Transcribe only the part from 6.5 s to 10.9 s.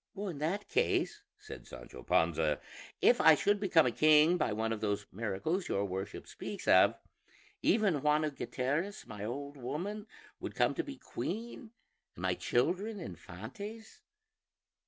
of, even Juana Gutierrez, my old woman, would come to